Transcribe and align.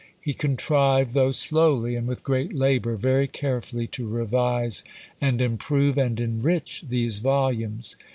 He 0.19 0.33
contrived, 0.33 1.13
though 1.13 1.29
slowly, 1.31 1.93
and 1.93 2.07
with 2.07 2.23
great 2.23 2.53
labour, 2.53 2.95
very 2.95 3.27
carefully 3.27 3.85
to 3.89 4.07
revise, 4.07 4.83
and 5.21 5.39
improve, 5.39 5.95
and 5.95 6.19
enrich 6.19 6.83
these 6.89 7.19
volumes. 7.19 7.95